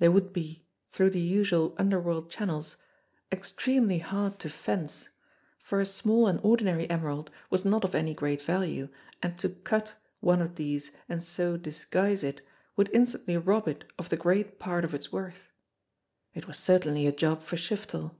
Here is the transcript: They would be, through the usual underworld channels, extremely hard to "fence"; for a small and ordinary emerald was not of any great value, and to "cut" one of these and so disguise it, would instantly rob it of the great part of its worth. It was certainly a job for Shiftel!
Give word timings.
They 0.00 0.08
would 0.08 0.32
be, 0.32 0.64
through 0.90 1.10
the 1.10 1.20
usual 1.20 1.76
underworld 1.78 2.28
channels, 2.28 2.76
extremely 3.30 4.00
hard 4.00 4.40
to 4.40 4.48
"fence"; 4.50 5.10
for 5.62 5.78
a 5.80 5.86
small 5.86 6.26
and 6.26 6.40
ordinary 6.42 6.90
emerald 6.90 7.30
was 7.50 7.64
not 7.64 7.84
of 7.84 7.94
any 7.94 8.12
great 8.12 8.42
value, 8.42 8.88
and 9.22 9.38
to 9.38 9.48
"cut" 9.50 9.94
one 10.18 10.42
of 10.42 10.56
these 10.56 10.90
and 11.08 11.22
so 11.22 11.56
disguise 11.56 12.24
it, 12.24 12.40
would 12.74 12.90
instantly 12.92 13.36
rob 13.36 13.68
it 13.68 13.84
of 13.96 14.08
the 14.08 14.16
great 14.16 14.58
part 14.58 14.84
of 14.84 14.92
its 14.92 15.12
worth. 15.12 15.52
It 16.34 16.48
was 16.48 16.58
certainly 16.58 17.06
a 17.06 17.12
job 17.12 17.42
for 17.44 17.54
Shiftel! 17.54 18.16